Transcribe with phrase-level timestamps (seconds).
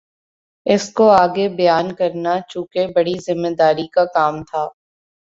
[0.65, 4.63] اِس کو آگے بیان کرنا چونکہ بڑی ذمہ داری کا کام تھا